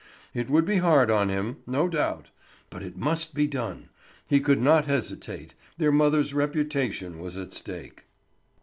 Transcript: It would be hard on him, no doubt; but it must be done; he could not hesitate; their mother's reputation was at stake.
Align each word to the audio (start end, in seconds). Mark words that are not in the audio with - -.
It 0.33 0.49
would 0.49 0.65
be 0.65 0.77
hard 0.77 1.11
on 1.11 1.29
him, 1.29 1.57
no 1.67 1.87
doubt; 1.87 2.31
but 2.71 2.81
it 2.81 2.97
must 2.97 3.35
be 3.35 3.45
done; 3.45 3.89
he 4.25 4.39
could 4.39 4.59
not 4.59 4.87
hesitate; 4.87 5.53
their 5.77 5.91
mother's 5.91 6.33
reputation 6.33 7.19
was 7.19 7.37
at 7.37 7.53
stake. 7.53 8.05